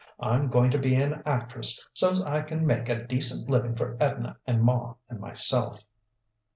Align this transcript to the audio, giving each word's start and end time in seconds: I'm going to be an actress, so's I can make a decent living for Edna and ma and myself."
I'm 0.19 0.47
going 0.47 0.71
to 0.71 0.79
be 0.79 0.95
an 0.95 1.21
actress, 1.27 1.87
so's 1.93 2.23
I 2.23 2.41
can 2.41 2.65
make 2.65 2.89
a 2.89 3.03
decent 3.05 3.51
living 3.51 3.75
for 3.75 3.97
Edna 3.99 4.37
and 4.47 4.63
ma 4.63 4.95
and 5.07 5.19
myself." 5.19 5.83